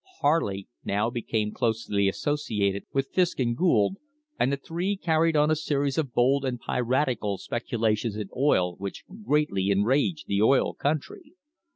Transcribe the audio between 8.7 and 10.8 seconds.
which greatly enraged the oil